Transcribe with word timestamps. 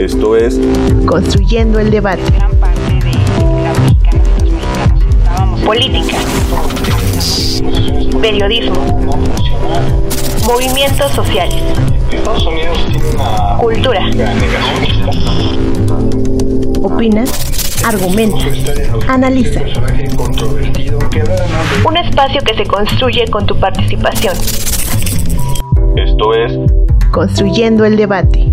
Esto 0.00 0.34
es 0.34 0.58
Construyendo 1.04 1.78
el 1.78 1.90
debate. 1.90 2.22
gran 2.34 2.56
parte 2.56 2.80
de 2.80 3.00
la 3.62 3.74
mexicana 3.74 4.22
de 4.22 4.46
los 4.46 4.50
mexicanos 4.50 5.04
estábamos 5.18 5.60
política, 5.60 6.16
periodismo, 8.22 8.80
movimientos 10.46 11.12
sociales, 11.12 11.62
Estados 12.10 12.46
Unidos 12.46 12.78
tiene 12.90 13.10
una 13.10 13.58
cultura, 13.58 14.00
negacionista. 14.08 15.10
Opina, 16.80 17.24
argumenta, 17.84 18.46
analiza. 19.06 19.60
un 21.86 21.96
espacio 21.98 22.40
que 22.40 22.54
se 22.54 22.64
construye 22.64 23.28
con 23.28 23.44
tu 23.44 23.54
participación. 23.60 24.34
Esto 25.96 26.32
es 26.32 26.58
Construyendo 27.10 27.84
el 27.84 27.96
debate. 27.98 28.49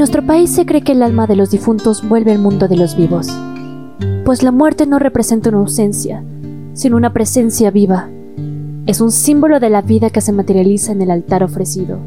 Nuestro 0.00 0.24
país 0.24 0.48
se 0.48 0.64
cree 0.64 0.80
que 0.80 0.92
el 0.92 1.02
alma 1.02 1.26
de 1.26 1.36
los 1.36 1.50
difuntos 1.50 2.08
vuelve 2.08 2.32
al 2.32 2.38
mundo 2.38 2.68
de 2.68 2.76
los 2.78 2.96
vivos, 2.96 3.28
pues 4.24 4.42
la 4.42 4.50
muerte 4.50 4.86
no 4.86 4.98
representa 4.98 5.50
una 5.50 5.58
ausencia, 5.58 6.24
sino 6.72 6.96
una 6.96 7.12
presencia 7.12 7.70
viva. 7.70 8.08
Es 8.86 9.02
un 9.02 9.10
símbolo 9.10 9.60
de 9.60 9.68
la 9.68 9.82
vida 9.82 10.08
que 10.08 10.22
se 10.22 10.32
materializa 10.32 10.92
en 10.92 11.02
el 11.02 11.10
altar 11.10 11.42
ofrecido. 11.42 11.98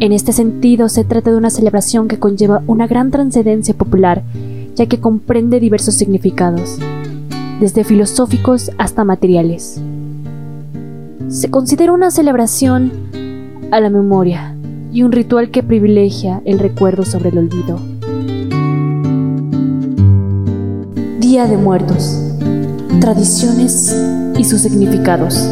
En 0.00 0.10
este 0.10 0.32
sentido, 0.32 0.88
se 0.88 1.04
trata 1.04 1.30
de 1.30 1.36
una 1.36 1.50
celebración 1.50 2.08
que 2.08 2.18
conlleva 2.18 2.64
una 2.66 2.88
gran 2.88 3.12
trascendencia 3.12 3.74
popular, 3.74 4.24
ya 4.74 4.86
que 4.86 4.98
comprende 4.98 5.60
diversos 5.60 5.94
significados, 5.94 6.80
desde 7.60 7.84
filosóficos 7.84 8.72
hasta 8.78 9.04
materiales. 9.04 9.80
Se 11.28 11.48
considera 11.52 11.92
una 11.92 12.10
celebración 12.10 12.90
a 13.70 13.78
la 13.78 13.90
memoria 13.90 14.53
y 14.94 15.02
un 15.02 15.10
ritual 15.10 15.50
que 15.50 15.64
privilegia 15.64 16.40
el 16.44 16.60
recuerdo 16.60 17.04
sobre 17.04 17.30
el 17.30 17.38
olvido. 17.38 17.80
Día 21.18 21.48
de 21.48 21.56
Muertos. 21.56 22.20
Tradiciones 23.00 23.92
y 24.38 24.44
sus 24.44 24.60
significados. 24.60 25.50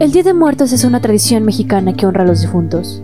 El 0.00 0.10
Día 0.10 0.22
de 0.22 0.32
Muertos 0.32 0.72
es 0.72 0.84
una 0.84 1.02
tradición 1.02 1.44
mexicana 1.44 1.92
que 1.92 2.06
honra 2.06 2.22
a 2.22 2.26
los 2.26 2.40
difuntos. 2.40 3.02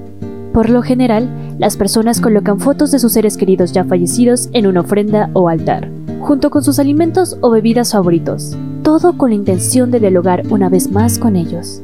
Por 0.55 0.71
lo 0.71 0.81
general, 0.81 1.29
las 1.59 1.77
personas 1.77 2.23
colocan 2.23 2.61
fotos 2.61 2.91
de 2.91 2.99
sus 2.99 3.13
seres 3.13 3.37
queridos 3.37 3.73
ya 3.73 3.85
fallecidos 3.85 4.49
en 4.55 4.67
una 4.67 4.81
ofrenda 4.81 5.29
o 5.35 5.51
altar, 5.51 5.91
junto 6.21 6.49
con 6.49 6.65
sus 6.65 6.79
alimentos 6.79 7.37
o 7.43 7.51
bebidas 7.51 7.93
favoritos, 7.93 8.57
todo 8.83 9.19
con 9.19 9.31
la 9.31 9.37
intención 9.37 9.91
de 9.91 10.01
dialogar 10.01 10.45
una 10.49 10.71
vez 10.71 10.91
más 10.91 11.19
con 11.19 11.37
ellos. 11.37 11.83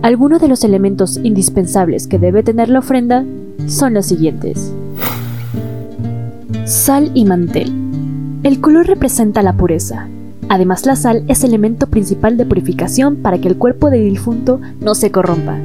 Algunos 0.00 0.40
de 0.40 0.46
los 0.46 0.62
elementos 0.62 1.18
indispensables 1.22 2.06
que 2.06 2.20
debe 2.20 2.44
tener 2.44 2.68
la 2.68 2.78
ofrenda 2.78 3.24
son 3.66 3.94
los 3.94 4.06
siguientes. 4.06 4.72
Sal 6.66 7.10
y 7.14 7.24
mantel. 7.24 7.72
El 8.44 8.60
color 8.60 8.86
representa 8.86 9.42
la 9.42 9.54
pureza. 9.54 10.06
Además, 10.48 10.86
la 10.86 10.94
sal 10.94 11.24
es 11.26 11.42
elemento 11.42 11.88
principal 11.88 12.36
de 12.36 12.46
purificación 12.46 13.16
para 13.16 13.38
que 13.38 13.48
el 13.48 13.56
cuerpo 13.56 13.90
del 13.90 14.08
difunto 14.08 14.60
no 14.80 14.94
se 14.94 15.10
corrompa 15.10 15.58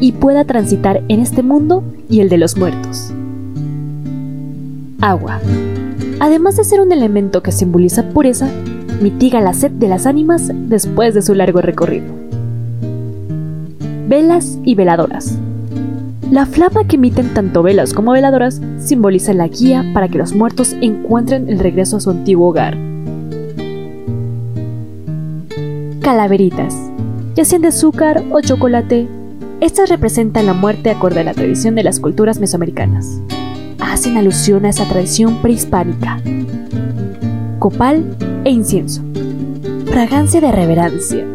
y 0.00 0.12
pueda 0.12 0.44
transitar 0.44 1.02
en 1.08 1.20
este 1.20 1.42
mundo 1.42 1.84
y 2.08 2.20
el 2.20 2.30
de 2.30 2.38
los 2.38 2.56
muertos. 2.56 3.12
Agua. 5.02 5.40
Además 6.20 6.56
de 6.56 6.64
ser 6.64 6.80
un 6.80 6.90
elemento 6.90 7.42
que 7.42 7.52
simboliza 7.52 8.08
pureza, 8.08 8.48
mitiga 9.02 9.42
la 9.42 9.52
sed 9.52 9.72
de 9.72 9.88
las 9.88 10.06
ánimas 10.06 10.50
después 10.54 11.12
de 11.14 11.20
su 11.20 11.34
largo 11.34 11.60
recorrido. 11.60 12.23
Velas 14.14 14.60
y 14.62 14.76
veladoras. 14.76 15.36
La 16.30 16.46
flama 16.46 16.86
que 16.86 16.94
emiten 16.94 17.34
tanto 17.34 17.64
velas 17.64 17.92
como 17.92 18.12
veladoras 18.12 18.60
simboliza 18.78 19.34
la 19.34 19.48
guía 19.48 19.84
para 19.92 20.06
que 20.06 20.18
los 20.18 20.36
muertos 20.36 20.76
encuentren 20.80 21.48
el 21.48 21.58
regreso 21.58 21.96
a 21.96 22.00
su 22.00 22.10
antiguo 22.10 22.50
hogar. 22.50 22.78
Calaveritas, 26.00 26.76
ya 27.34 27.44
sean 27.44 27.62
de 27.62 27.68
azúcar 27.68 28.22
o 28.30 28.40
chocolate, 28.40 29.08
estas 29.60 29.88
representan 29.88 30.46
la 30.46 30.54
muerte 30.54 30.90
acorde 30.90 31.18
a 31.18 31.24
la 31.24 31.34
tradición 31.34 31.74
de 31.74 31.82
las 31.82 31.98
culturas 31.98 32.38
mesoamericanas. 32.38 33.20
Hacen 33.80 34.16
alusión 34.16 34.64
a 34.64 34.68
esa 34.68 34.88
tradición 34.88 35.42
prehispánica. 35.42 36.20
Copal 37.58 38.16
e 38.44 38.50
incienso. 38.52 39.02
Fragancia 39.86 40.40
de 40.40 40.52
reverencia. 40.52 41.33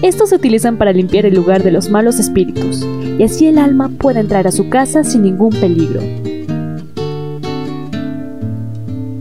Estos 0.00 0.28
se 0.28 0.36
utilizan 0.36 0.78
para 0.78 0.92
limpiar 0.92 1.26
el 1.26 1.34
lugar 1.34 1.64
de 1.64 1.72
los 1.72 1.90
malos 1.90 2.20
espíritus, 2.20 2.86
y 3.18 3.24
así 3.24 3.46
el 3.46 3.58
alma 3.58 3.88
puede 3.88 4.20
entrar 4.20 4.46
a 4.46 4.52
su 4.52 4.68
casa 4.68 5.02
sin 5.02 5.22
ningún 5.22 5.50
peligro. 5.50 6.00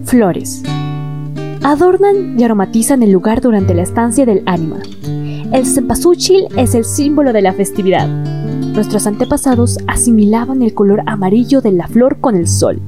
Flores. 0.05 0.61
Adornan 1.63 2.39
y 2.39 2.43
aromatizan 2.43 3.01
el 3.01 3.11
lugar 3.11 3.41
durante 3.41 3.73
la 3.73 3.81
estancia 3.81 4.27
del 4.27 4.43
ánima. 4.45 4.77
El 5.51 5.65
cempasúchil 5.65 6.45
es 6.55 6.75
el 6.75 6.85
símbolo 6.85 7.33
de 7.33 7.41
la 7.41 7.53
festividad. 7.53 8.07
Nuestros 8.07 9.07
antepasados 9.07 9.79
asimilaban 9.87 10.61
el 10.61 10.75
color 10.75 11.01
amarillo 11.07 11.61
de 11.61 11.71
la 11.71 11.87
flor 11.87 12.19
con 12.21 12.35
el 12.35 12.47
sol, 12.47 12.79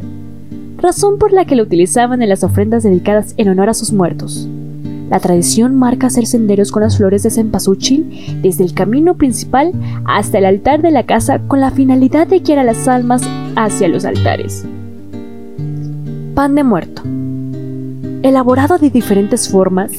razón 0.78 1.18
por 1.18 1.34
la 1.34 1.46
que 1.46 1.56
lo 1.56 1.64
utilizaban 1.64 2.22
en 2.22 2.30
las 2.30 2.44
ofrendas 2.44 2.84
dedicadas 2.84 3.34
en 3.38 3.50
honor 3.50 3.70
a 3.70 3.74
sus 3.74 3.92
muertos. 3.92 4.48
La 5.10 5.20
tradición 5.20 5.76
marca 5.76 6.08
hacer 6.08 6.28
senderos 6.28 6.72
con 6.72 6.84
las 6.84 6.98
flores 6.98 7.24
de 7.24 7.32
cempasúchil 7.32 8.40
desde 8.42 8.64
el 8.64 8.74
camino 8.74 9.16
principal 9.16 9.72
hasta 10.06 10.38
el 10.38 10.46
altar 10.46 10.82
de 10.82 10.92
la 10.92 11.06
casa 11.06 11.40
con 11.40 11.60
la 11.60 11.72
finalidad 11.72 12.28
de 12.28 12.40
guiar 12.40 12.60
a 12.60 12.64
las 12.64 12.88
almas 12.88 13.24
hacia 13.56 13.88
los 13.88 14.06
altares. 14.06 14.66
Pan 16.36 16.56
de 16.56 16.64
muerto. 16.64 17.02
Elaborado 18.22 18.78
de 18.78 18.90
diferentes 18.90 19.50
formas, 19.50 19.92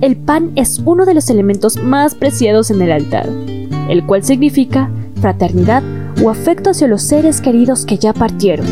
el 0.00 0.16
pan 0.16 0.52
es 0.56 0.80
uno 0.84 1.06
de 1.06 1.14
los 1.14 1.28
elementos 1.30 1.82
más 1.82 2.14
preciados 2.14 2.70
en 2.70 2.82
el 2.82 2.92
altar, 2.92 3.28
el 3.88 4.06
cual 4.06 4.22
significa 4.22 4.90
fraternidad 5.20 5.82
o 6.22 6.30
afecto 6.30 6.70
hacia 6.70 6.86
los 6.86 7.02
seres 7.02 7.40
queridos 7.40 7.84
que 7.84 7.98
ya 7.98 8.12
partieron. 8.12 8.66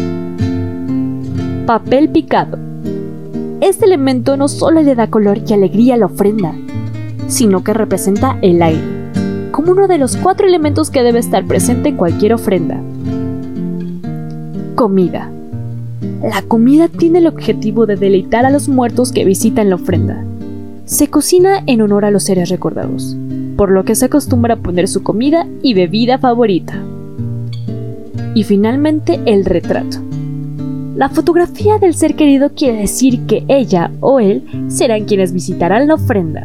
Papel 1.67 2.11
picado. 2.11 2.64
Este 3.65 3.87
elemento 3.87 4.37
no 4.37 4.49
solo 4.49 4.83
le 4.83 4.95
da 4.95 5.07
color 5.07 5.41
y 5.49 5.55
alegría 5.55 5.95
a 5.95 5.97
la 5.97 6.05
ofrenda, 6.05 6.55
sino 7.29 7.65
que 7.65 7.73
representa 7.73 8.39
el 8.43 8.61
aire, 8.61 8.83
como 9.53 9.73
uno 9.73 9.89
de 9.89 9.97
los 9.97 10.19
cuatro 10.19 10.47
elementos 10.47 10.91
que 10.91 11.03
debe 11.03 11.19
estar 11.19 11.47
presente 11.47 11.89
en 11.89 11.97
cualquier 11.97 12.35
ofrenda. 12.35 12.79
Comida. 14.75 15.31
La 16.23 16.43
comida 16.43 16.89
tiene 16.89 17.21
el 17.21 17.27
objetivo 17.27 17.87
de 17.87 17.97
deleitar 17.97 18.45
a 18.45 18.51
los 18.51 18.69
muertos 18.69 19.13
que 19.13 19.25
visitan 19.25 19.71
la 19.71 19.77
ofrenda. 19.77 20.23
Se 20.85 21.09
cocina 21.09 21.63
en 21.65 21.81
honor 21.81 22.05
a 22.05 22.11
los 22.11 22.25
seres 22.25 22.51
recordados, 22.51 23.17
por 23.57 23.71
lo 23.71 23.87
que 23.87 23.95
se 23.95 24.05
acostumbra 24.05 24.55
a 24.55 24.59
poner 24.59 24.89
su 24.89 25.03
comida 25.03 25.47
y 25.63 25.73
bebida 25.73 26.19
favorita. 26.19 26.75
Y 28.35 28.45
finalmente 28.45 29.21
el 29.25 29.47
retrato. 29.47 30.01
La 30.97 31.09
fotografía 31.09 31.79
del 31.79 31.93
ser 31.95 32.15
querido 32.15 32.51
quiere 32.55 32.79
decir 32.79 33.27
que 33.27 33.45
ella 33.49 33.91
o 33.99 34.21
él 34.21 34.45
serán 34.69 35.07
quienes 35.07 35.33
visitarán 35.33 35.89
la 35.89 35.95
ofrenda. 35.95 36.45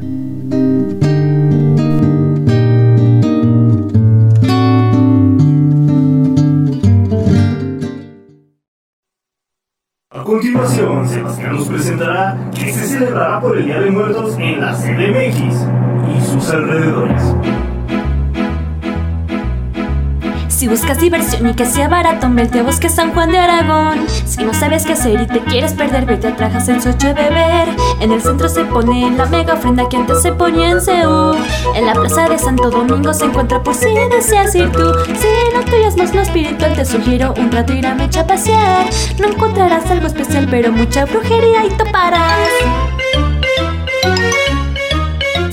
A 10.09 10.23
continuación, 10.23 11.07
Sebastián 11.07 11.55
nos 11.55 11.67
presentará 11.67 12.49
que 12.51 12.71
se 12.71 12.87
celebrará 12.87 13.39
por 13.39 13.55
el 13.55 13.65
Día 13.65 13.79
de 13.81 13.91
Muertos 13.91 14.35
en 14.39 14.61
la 14.61 14.73
CDMX 14.73 15.67
y 16.17 16.21
sus 16.25 16.49
alrededores. 16.49 17.21
Si 20.59 20.67
buscas 20.67 20.99
diversión 20.99 21.47
y 21.47 21.53
que 21.53 21.65
sea 21.65 21.87
barato, 21.87 22.27
vete 22.31 22.59
a 22.59 22.63
Bosque 22.63 22.89
San 22.89 23.13
Juan 23.13 23.31
de 23.31 23.37
Aragón. 23.37 24.05
Si 24.09 24.43
no 24.43 24.53
sabes 24.53 24.85
qué 24.85 24.91
hacer 24.91 25.21
y 25.21 25.25
te 25.25 25.39
quieres 25.39 25.71
perder, 25.71 26.05
vete 26.05 26.27
a 26.27 26.35
Trajas 26.35 26.67
en 26.67 26.81
Soche 26.81 27.13
beber. 27.13 27.69
En 28.01 28.11
el 28.11 28.21
centro 28.21 28.49
se 28.49 28.65
pone 28.65 29.09
la 29.11 29.25
mega 29.27 29.53
ofrenda 29.53 29.87
que 29.87 29.95
antes 29.95 30.21
se 30.21 30.33
ponía 30.33 30.71
en 30.71 30.81
Seúl. 30.81 31.37
En 31.75 31.85
la 31.85 31.93
plaza 31.93 32.27
de 32.27 32.37
Santo 32.37 32.69
Domingo 32.69 33.13
se 33.13 33.23
encuentra 33.23 33.63
por 33.63 33.73
si 33.73 33.87
deseas 34.11 34.53
ir 34.53 34.69
tú. 34.73 34.93
Si 35.05 35.55
no 35.55 35.63
tuyas 35.63 35.95
más 35.95 36.13
lo 36.13 36.19
espiritual, 36.19 36.73
te 36.73 36.83
sugiero 36.83 37.33
un 37.37 37.53
rato 37.53 37.71
ir 37.71 37.87
a 37.87 37.95
Mecha 37.95 38.19
a 38.19 38.27
pasear. 38.27 38.89
No 39.17 39.29
encontrarás 39.29 39.89
algo 39.89 40.07
especial, 40.07 40.45
pero 40.51 40.73
mucha 40.73 41.05
brujería 41.05 41.67
y 41.67 41.69
toparás. 41.69 42.49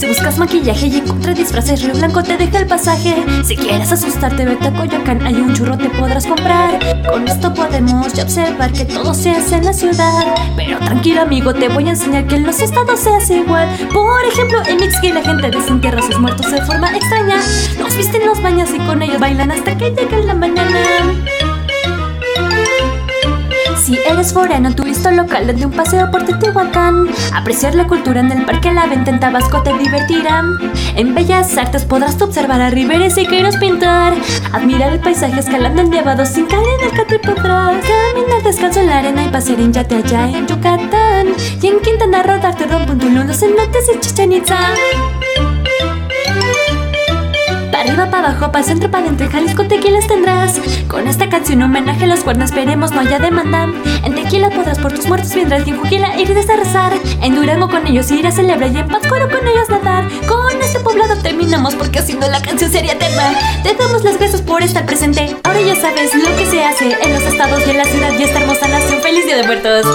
Si 0.07 0.11
buscas 0.11 0.39
maquillaje 0.39 0.87
y 0.87 0.99
encuentras 0.99 1.37
disfraces, 1.37 1.83
Río 1.83 1.93
Blanco 1.95 2.23
te 2.23 2.37
deja 2.37 2.61
el 2.61 2.69
pasaje. 2.69 3.17
Si 3.45 3.57
quieres 3.57 3.91
asustarte, 3.91 4.45
vete 4.45 4.69
a 4.69 4.73
Coyoacán, 4.73 5.27
hay 5.27 5.35
un 5.35 5.53
churro 5.53 5.77
te 5.77 5.89
podrás 5.91 6.25
comprar. 6.25 6.79
Con 7.11 7.27
esto 7.27 7.53
podemos 7.53 8.13
ya 8.13 8.23
observar 8.23 8.73
que 8.73 8.85
todo 8.85 9.13
se 9.13 9.33
hace 9.33 9.57
en 9.57 9.65
la 9.65 9.73
ciudad. 9.73 10.25
Pero 10.55 10.79
tranquilo 10.79 11.23
amigo, 11.23 11.53
te 11.53 11.69
voy 11.69 11.89
a 11.89 11.91
enseñar 11.91 12.25
que 12.29 12.37
en 12.37 12.47
los 12.47 12.61
estados 12.61 13.01
se 13.01 13.11
hace 13.11 13.39
igual. 13.39 13.69
Por 13.93 14.25
ejemplo, 14.25 14.63
en 14.69 14.77
Mixqui 14.77 15.11
la 15.11 15.23
gente 15.23 15.51
desentierra 15.51 16.01
sus 16.01 16.21
muertos 16.21 16.53
de 16.53 16.63
forma 16.63 16.97
extraña. 16.97 17.43
Los 17.77 17.97
visten 17.97 18.27
los 18.27 18.41
baños 18.41 18.71
y 18.73 18.79
con 18.87 19.03
ellos 19.03 19.19
bailan 19.19 19.51
hasta 19.51 19.77
que 19.77 19.91
llega 19.91 20.19
la 20.19 20.35
mañana. 20.35 20.79
Si 23.87 23.97
eres 24.05 24.33
forano, 24.33 24.75
turista 24.75 25.13
local, 25.13 25.47
de 25.47 25.65
un 25.65 25.71
paseo 25.71 26.11
por 26.11 26.25
Teotihuacán. 26.25 27.07
Apreciar 27.33 27.77
la 27.77 27.87
cultura 27.87 28.19
en 28.19 28.33
el 28.33 28.45
Parque 28.45 28.73
La 28.73 28.87
Venta 28.87 29.13
en 29.13 29.21
Tabasco 29.21 29.63
te 29.63 29.73
divertirá. 29.79 30.43
En 30.97 31.15
Bellas 31.15 31.57
Artes 31.57 31.85
podrás 31.85 32.21
observar 32.21 32.61
a 32.61 32.71
Rivera 32.71 33.07
y 33.07 33.11
quieres 33.27 33.57
pintar. 33.59 34.15
Admirar 34.53 34.93
el 34.93 34.99
paisaje 34.99 35.39
escalando 35.39 35.83
el 35.83 35.91
nevado 35.91 36.27
sin 36.27 36.47
caer 36.47 36.81
en 36.83 36.97
el. 36.97 37.81
Caminar 37.81 38.43
descalzo 38.43 38.81
en 38.81 38.89
la 38.89 38.99
arena 38.99 39.25
y 39.25 39.29
pasear 39.29 39.61
en 39.61 39.73
yate 39.73 39.95
allá 39.95 40.31
en 40.31 40.49
Yucatán. 40.49 41.29
Y 41.63 41.67
en 41.69 41.79
Quintana 41.79 42.25
Roo 42.25 42.41
darte 42.41 42.67
rompo 42.67 42.91
un 42.91 42.99
tulum, 42.99 43.29
y 43.31 44.01
Chichen 44.01 44.33
Itza. 44.33 44.59
Arriba, 47.77 48.11
para 48.11 48.31
abajo, 48.31 48.51
para 48.51 48.65
centro, 48.65 48.91
para 48.91 49.05
adentro, 49.05 49.27
en 49.27 49.33
Jalisco 49.33 49.69
tequilas 49.69 50.07
tendrás. 50.07 50.59
Con 50.89 51.07
esta 51.07 51.29
canción 51.29 51.63
homenaje 51.63 52.05
a 52.05 52.07
los 52.07 52.21
cuernos, 52.21 52.51
esperemos 52.51 52.91
no 52.93 53.01
haya 53.01 53.19
demanda. 53.19 53.69
En 54.03 54.15
tequila 54.15 54.49
podrás 54.49 54.79
por 54.79 54.95
tus 54.95 55.07
muertos 55.07 55.35
vendrás 55.35 55.67
y 55.67 55.71
en 55.71 55.79
Juquila 55.79 56.19
irás 56.19 56.49
a 56.49 56.57
rezar. 56.57 56.93
En 57.21 57.35
Durango 57.35 57.69
con 57.69 57.87
ellos 57.87 58.11
ir 58.11 58.27
a 58.27 58.33
celebrar 58.33 58.73
y 58.73 58.79
en 58.79 58.89
Pátzcuaro 58.89 59.29
con 59.29 59.47
ellos 59.47 59.69
nadar. 59.69 60.05
Con 60.27 60.59
este 60.63 60.81
poblado 60.81 61.17
terminamos 61.19 61.75
porque 61.75 61.99
haciendo 61.99 62.27
la 62.29 62.41
canción 62.41 62.71
sería 62.71 62.95
eterna. 62.95 63.35
Te 63.63 63.75
damos 63.75 64.03
las 64.05 64.19
gracias 64.19 64.41
por 64.41 64.63
estar 64.63 64.87
presente. 64.87 65.37
Ahora 65.45 65.61
ya 65.61 65.77
sabes 65.77 66.15
lo 66.15 66.35
que 66.37 66.47
se 66.47 66.65
hace 66.65 66.97
en 67.03 67.13
los 67.13 67.23
estados 67.23 67.63
y 67.67 67.71
en 67.71 67.77
la 67.77 67.85
ciudad 67.85 68.13
y 68.19 68.23
esta 68.23 68.41
hermosa 68.41 68.69
nación. 68.69 69.03
¡Feliz 69.03 69.27
Día 69.27 69.37
de 69.37 69.47
Muertos! 69.47 69.87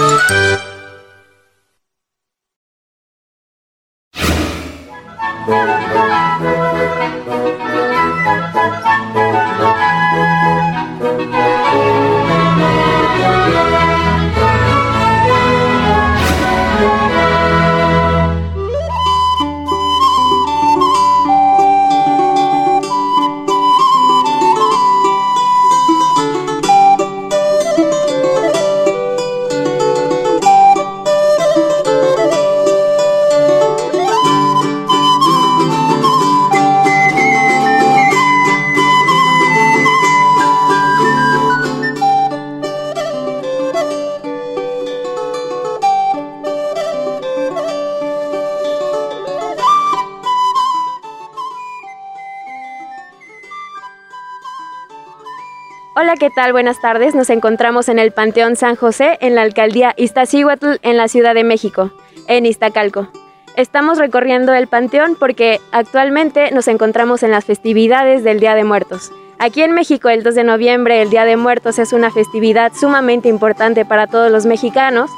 ¿Qué 56.22 56.30
tal? 56.30 56.52
Buenas 56.52 56.80
tardes. 56.80 57.16
Nos 57.16 57.30
encontramos 57.30 57.88
en 57.88 57.98
el 57.98 58.12
Panteón 58.12 58.54
San 58.54 58.76
José, 58.76 59.18
en 59.22 59.34
la 59.34 59.42
alcaldía 59.42 59.92
Iztaccíhuatl, 59.96 60.74
en 60.82 60.96
la 60.96 61.08
Ciudad 61.08 61.34
de 61.34 61.42
México, 61.42 61.90
en 62.28 62.46
Iztacalco. 62.46 63.08
Estamos 63.56 63.98
recorriendo 63.98 64.54
el 64.54 64.68
panteón 64.68 65.16
porque 65.18 65.60
actualmente 65.72 66.52
nos 66.52 66.68
encontramos 66.68 67.24
en 67.24 67.32
las 67.32 67.44
festividades 67.44 68.22
del 68.22 68.38
Día 68.38 68.54
de 68.54 68.62
Muertos. 68.62 69.10
Aquí 69.40 69.62
en 69.62 69.72
México, 69.72 70.10
el 70.10 70.22
2 70.22 70.36
de 70.36 70.44
noviembre, 70.44 71.02
el 71.02 71.10
Día 71.10 71.24
de 71.24 71.36
Muertos 71.36 71.80
es 71.80 71.92
una 71.92 72.12
festividad 72.12 72.70
sumamente 72.72 73.28
importante 73.28 73.84
para 73.84 74.06
todos 74.06 74.30
los 74.30 74.46
mexicanos. 74.46 75.10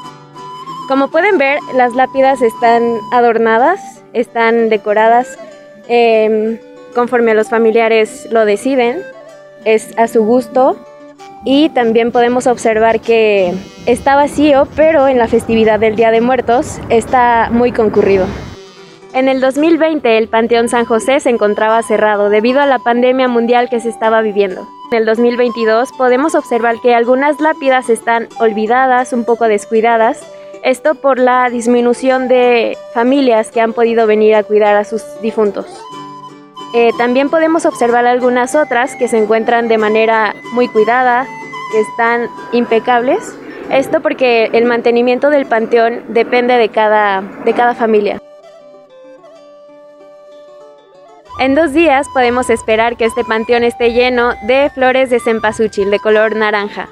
Como 0.87 1.09
pueden 1.09 1.37
ver, 1.37 1.59
las 1.75 1.93
lápidas 1.93 2.41
están 2.41 2.81
adornadas, 3.11 3.79
están 4.13 4.69
decoradas 4.69 5.37
eh, 5.87 6.59
conforme 6.95 7.35
los 7.35 7.49
familiares 7.49 8.27
lo 8.31 8.43
deciden 8.43 9.03
es 9.65 9.97
a 9.97 10.07
su 10.07 10.23
gusto 10.23 10.77
y 11.45 11.69
también 11.69 12.11
podemos 12.11 12.47
observar 12.47 12.99
que 12.99 13.53
está 13.85 14.15
vacío, 14.15 14.67
pero 14.75 15.07
en 15.07 15.19
la 15.19 15.27
festividad 15.27 15.79
del 15.79 15.95
Día 15.95 16.11
de 16.11 16.19
Muertos 16.19 16.79
está 16.89 17.49
muy 17.51 17.71
concurrido. 17.71 18.25
En 19.13 19.29
el 19.29 19.39
2020 19.39 20.17
el 20.17 20.27
Panteón 20.27 20.67
San 20.67 20.83
José 20.83 21.21
se 21.21 21.29
encontraba 21.29 21.81
cerrado 21.83 22.29
debido 22.29 22.59
a 22.59 22.65
la 22.65 22.79
pandemia 22.79 23.29
mundial 23.29 23.69
que 23.69 23.79
se 23.79 23.89
estaba 23.89 24.21
viviendo. 24.21 24.67
En 24.91 24.97
el 24.97 25.05
2022 25.05 25.89
podemos 25.97 26.35
observar 26.35 26.75
que 26.81 26.93
algunas 26.93 27.39
lápidas 27.39 27.89
están 27.89 28.27
olvidadas, 28.39 29.13
un 29.13 29.23
poco 29.23 29.47
descuidadas, 29.47 30.21
esto 30.63 30.95
por 30.95 31.19
la 31.19 31.49
disminución 31.49 32.27
de 32.27 32.75
familias 32.93 33.51
que 33.51 33.61
han 33.61 33.73
podido 33.73 34.07
venir 34.07 34.35
a 34.35 34.43
cuidar 34.43 34.75
a 34.75 34.83
sus 34.83 35.03
difuntos. 35.21 35.65
Eh, 36.77 36.91
también 36.97 37.29
podemos 37.29 37.65
observar 37.65 38.05
algunas 38.05 38.53
otras 38.53 38.97
que 38.97 39.07
se 39.07 39.17
encuentran 39.17 39.69
de 39.69 39.77
manera 39.77 40.35
muy 40.51 40.67
cuidada, 40.67 41.25
que 41.71 41.79
están 41.79 42.27
impecables. 42.51 43.33
Esto 43.69 44.01
porque 44.01 44.49
el 44.51 44.65
mantenimiento 44.65 45.29
del 45.29 45.45
panteón 45.45 46.03
depende 46.09 46.57
de 46.57 46.67
cada, 46.67 47.21
de 47.45 47.53
cada 47.53 47.75
familia. 47.75 48.21
En 51.39 51.55
dos 51.55 51.71
días 51.71 52.07
podemos 52.13 52.49
esperar 52.49 52.97
que 52.97 53.05
este 53.05 53.23
panteón 53.23 53.63
esté 53.63 53.93
lleno 53.93 54.33
de 54.45 54.69
flores 54.69 55.09
de 55.09 55.21
cempasúchil 55.21 55.89
de 55.89 55.99
color 55.99 56.35
naranja. 56.35 56.89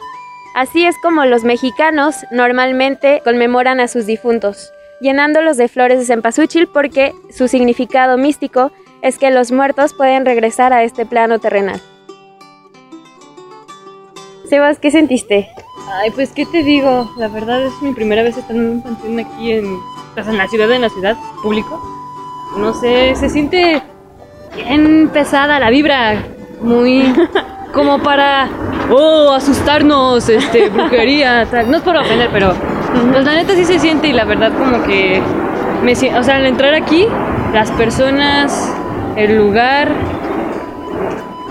Así 0.56 0.86
es 0.86 0.96
como 1.02 1.26
los 1.26 1.44
mexicanos 1.44 2.26
normalmente 2.32 3.22
conmemoran 3.26 3.82
a 3.82 3.90
sus 3.90 4.06
difuntos, 4.06 4.72
llenándolos 5.02 5.58
de 5.58 5.68
flores 5.68 6.00
de 6.00 6.06
cempasúchil 6.06 6.68
porque 6.68 7.12
su 7.30 7.50
significado 7.50 8.18
místico 8.18 8.72
es 9.04 9.20
que 9.20 9.30
los 9.32 9.52
muertos 9.52 9.94
pueden 9.94 10.26
regresar 10.26 10.72
a 10.72 10.84
este 10.84 11.06
plano 11.06 11.38
terrenal. 11.38 11.80
Sebas, 14.50 14.80
¿qué 14.80 14.92
sentiste? 14.92 15.50
Ay, 15.92 16.10
pues 16.12 16.32
qué 16.32 16.46
te 16.46 16.64
digo, 16.64 17.12
la 17.18 17.28
verdad 17.28 17.62
es 17.64 17.74
mi 17.82 17.92
primera 17.92 18.24
vez 18.24 18.38
estando 18.38 18.64
en 18.64 18.70
un 18.70 18.82
panteón 18.82 19.20
aquí 19.20 19.52
en, 19.52 19.78
pues, 20.14 20.26
en 20.28 20.38
la 20.38 20.48
ciudad, 20.48 20.72
en 20.72 20.82
la 20.82 20.90
ciudad, 20.90 21.18
público. 21.42 21.82
No 22.58 22.74
sé, 22.74 23.14
se 23.16 23.30
siente 23.30 23.84
bien 24.56 25.10
pesada 25.12 25.60
la 25.60 25.70
vibra, 25.70 26.24
muy 26.62 27.14
como 27.74 28.00
para, 28.00 28.48
oh, 28.90 29.34
asustarnos, 29.34 30.30
este, 30.30 30.70
brujería, 30.70 31.46
tal. 31.52 31.70
No 31.70 31.78
es 31.78 31.84
por 31.84 31.98
ofender, 31.98 32.30
pero 32.32 32.54
pues 33.12 33.26
la 33.26 33.34
neta 33.36 33.54
sí 33.54 33.66
se 33.66 33.80
siente 33.80 34.08
y 34.08 34.14
la 34.14 34.24
verdad 34.24 34.54
como 34.58 34.82
que, 34.84 35.22
me, 35.84 35.92
o 35.92 36.24
sea, 36.24 36.38
al 36.38 36.46
entrar 36.46 36.74
aquí, 36.74 37.06
las 37.52 37.70
personas, 37.72 38.74
el 39.16 39.38
lugar, 39.38 39.90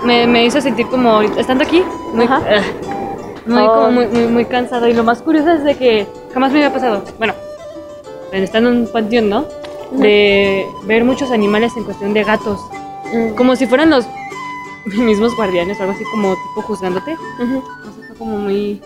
me, 0.03 0.27
me 0.27 0.45
hizo 0.45 0.59
sentir 0.61 0.87
como, 0.87 1.21
estando 1.21 1.63
aquí, 1.63 1.83
muy, 2.13 2.25
Ajá. 2.25 2.41
ah, 2.49 2.61
muy, 3.45 3.61
Oh. 3.63 3.73
como 3.75 3.91
muy, 3.91 4.07
muy, 4.07 4.27
muy 4.27 4.45
cansado. 4.45 4.87
Y 4.87 4.93
lo 4.93 5.03
más 5.03 5.21
curioso 5.21 5.51
es 5.51 5.63
de 5.63 5.75
que 5.75 6.07
jamás 6.33 6.51
me 6.51 6.59
había 6.63 6.73
pasado, 6.73 7.03
bueno, 7.17 7.33
estando 8.31 8.69
en 8.69 8.77
un 8.77 8.87
panteón, 8.87 9.29
¿no? 9.29 9.45
De 9.91 10.65
ver 10.85 11.03
muchos 11.03 11.31
animales 11.31 11.75
en 11.77 11.83
cuestión 11.83 12.13
de 12.13 12.23
gatos, 12.23 12.59
Mm, 13.13 13.35
como 13.35 13.55
si 13.55 13.67
fueran 13.67 13.91
los 13.91 14.07
mismos 14.85 15.35
guardianes 15.35 15.77
o 15.79 15.83
algo 15.83 15.93
así 15.93 16.03
como 16.05 16.29
tipo 16.33 16.61
juzgándote. 16.63 17.13
ujú. 17.13 17.57
O 17.59 17.83
sea, 17.93 18.07
fue 18.07 18.15
como 18.17 18.37
muy... 18.39 18.81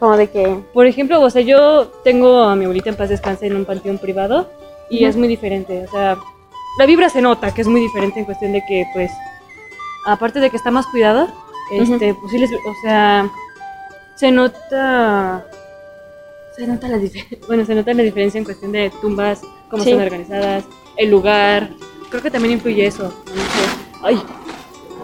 Como 0.00 0.16
de 0.16 0.28
que... 0.28 0.58
Por 0.72 0.86
ejemplo, 0.86 1.20
o 1.20 1.30
sea, 1.30 1.42
yo 1.42 1.86
tengo 2.02 2.42
a 2.42 2.56
mi 2.56 2.64
abuelita 2.64 2.90
en 2.90 2.96
paz 2.96 3.10
descanse 3.10 3.46
en 3.46 3.54
un 3.54 3.64
panteón 3.64 3.98
privado 3.98 4.48
y 4.90 5.04
es 5.04 5.16
muy 5.16 5.28
diferente, 5.28 5.84
o 5.86 5.90
sea, 5.90 6.16
la 6.78 6.86
vibra 6.86 7.08
se 7.08 7.20
nota 7.22 7.52
que 7.54 7.62
es 7.62 7.68
muy 7.68 7.80
diferente 7.80 8.18
en 8.20 8.26
cuestión 8.26 8.52
de 8.52 8.62
que, 8.66 8.86
pues, 8.94 9.10
aparte 10.06 10.40
de 10.40 10.50
que 10.50 10.56
está 10.56 10.70
más 10.70 10.86
cuidado, 10.86 11.28
este, 11.70 12.14
pues 12.14 12.30
sí 12.32 12.38
les, 12.38 12.50
o 12.52 12.74
sea, 12.82 13.28
se 14.14 14.30
nota, 14.30 15.44
se 16.56 16.66
nota 16.66 16.88
la 16.88 16.98
diferencia, 16.98 17.38
bueno, 17.46 17.64
se 17.64 17.74
nota 17.74 17.94
la 17.94 18.02
diferencia 18.02 18.38
en 18.38 18.44
cuestión 18.44 18.72
de 18.72 18.90
tumbas, 19.00 19.40
cómo 19.70 19.82
Sí. 19.84 19.90
están 19.90 20.04
organizadas, 20.06 20.64
el 20.96 21.10
lugar, 21.10 21.70
creo 22.10 22.22
que 22.22 22.30
también 22.30 22.54
influye 22.54 22.86
eso, 22.86 23.04
no 23.04 24.06
ay, 24.06 24.22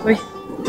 ay. 0.07 0.19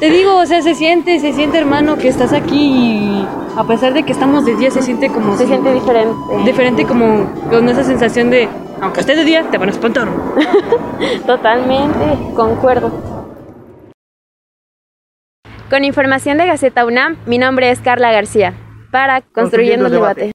Te 0.00 0.10
digo, 0.10 0.36
o 0.36 0.46
sea, 0.46 0.60
se 0.60 0.74
siente, 0.74 1.18
se 1.20 1.32
siente 1.32 1.56
hermano 1.58 1.96
que 1.96 2.08
estás 2.08 2.32
aquí 2.32 2.58
y 2.58 3.28
a 3.56 3.64
pesar 3.64 3.94
de 3.94 4.02
que 4.02 4.12
estamos 4.12 4.44
de 4.44 4.56
día 4.56 4.70
se 4.70 4.82
siente 4.82 5.08
como 5.08 5.36
Se 5.36 5.44
si- 5.44 5.48
siente 5.50 5.72
diferente. 5.72 6.14
diferente 6.44 6.84
como 6.84 7.30
con 7.48 7.68
esa 7.68 7.84
sensación 7.84 8.28
de 8.30 8.48
aunque 8.84 9.00
esté 9.00 9.16
de 9.16 9.24
día 9.24 9.42
te 9.50 9.56
van 9.56 9.68
a 9.70 9.72
espantar. 9.72 10.06
Totalmente, 11.26 12.18
concuerdo. 12.36 12.92
Con 15.70 15.84
información 15.84 16.36
de 16.36 16.46
Gaceta 16.46 16.84
UNAM, 16.84 17.16
mi 17.26 17.38
nombre 17.38 17.70
es 17.70 17.80
Carla 17.80 18.12
García, 18.12 18.52
para 18.90 19.22
Construyendo, 19.22 19.86
el 19.86 19.92
Debate. 19.92 20.32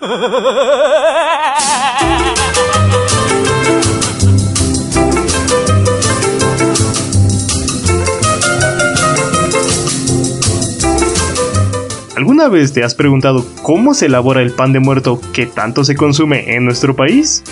¿Alguna 12.40 12.58
vez 12.58 12.72
te 12.72 12.82
has 12.82 12.94
preguntado 12.94 13.44
cómo 13.62 13.92
se 13.92 14.06
elabora 14.06 14.40
el 14.40 14.52
pan 14.52 14.72
de 14.72 14.80
muerto 14.80 15.20
que 15.34 15.44
tanto 15.44 15.84
se 15.84 15.94
consume 15.94 16.54
en 16.54 16.64
nuestro 16.64 16.96
país? 16.96 17.42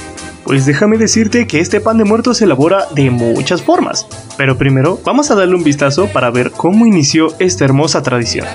Pues 0.44 0.64
déjame 0.64 0.96
decirte 0.96 1.46
que 1.46 1.60
este 1.60 1.82
pan 1.82 1.98
de 1.98 2.04
muerto 2.04 2.32
se 2.32 2.46
elabora 2.46 2.86
de 2.94 3.10
muchas 3.10 3.60
formas. 3.60 4.06
Pero 4.38 4.56
primero 4.56 4.98
vamos 5.04 5.30
a 5.30 5.34
darle 5.34 5.56
un 5.56 5.62
vistazo 5.62 6.06
para 6.06 6.30
ver 6.30 6.52
cómo 6.52 6.86
inició 6.86 7.34
esta 7.38 7.66
hermosa 7.66 8.02
tradición. 8.02 8.46